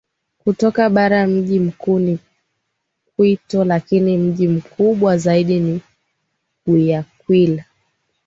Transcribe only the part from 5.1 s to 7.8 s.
zaidi ni Guayaquil